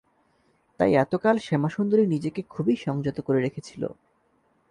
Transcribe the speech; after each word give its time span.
তাই 0.79 0.91
এতকাল 0.95 1.35
শ্যামাসুন্দরী 1.37 2.03
নিজেকে 2.07 2.41
খুবই 2.49 2.75
সংযত 2.75 3.17
করে 3.21 3.39
রেখেছিল। 3.41 3.83